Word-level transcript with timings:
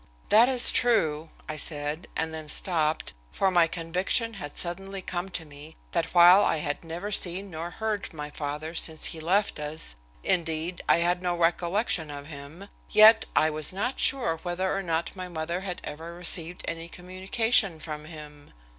"That 0.29 0.49
is 0.49 0.71
true," 0.71 1.29
I 1.47 1.53
answered, 1.53 2.07
and 2.15 2.33
then 2.33 2.49
stopped, 2.49 3.13
for 3.31 3.51
the 3.53 3.67
conviction 3.67 4.33
had 4.33 4.57
suddenly 4.57 5.03
come 5.03 5.29
to 5.29 5.45
me 5.45 5.75
that 5.91 6.15
while 6.15 6.43
I 6.43 6.57
had 6.57 6.83
never 6.83 7.11
seen 7.11 7.51
nor 7.51 7.69
heard 7.69 8.07
from 8.07 8.17
my 8.17 8.31
father 8.31 8.73
since 8.73 9.05
he 9.13 9.19
left 9.19 9.59
us 9.59 9.97
indeed, 10.23 10.81
I 10.89 10.97
had 11.05 11.21
no 11.21 11.37
recollection 11.37 12.09
of 12.09 12.25
him 12.25 12.67
yet 12.89 13.27
I 13.35 13.51
was 13.51 13.71
not 13.71 13.99
sure 13.99 14.39
whether 14.41 14.75
or 14.75 14.81
not 14.81 15.15
my 15.15 15.27
mother 15.27 15.59
had 15.59 15.81
ever 15.83 16.15
received 16.15 16.65
any 16.67 16.89
communication 16.89 17.79
from 17.79 18.05
him. 18.05 18.53